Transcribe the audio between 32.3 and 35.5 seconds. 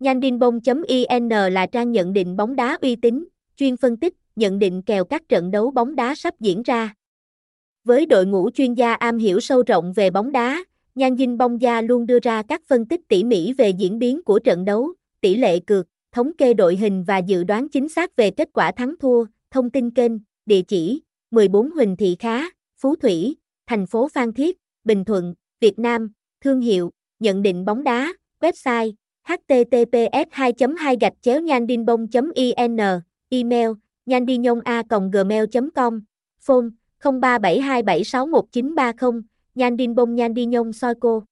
in email nhandinhong a gmail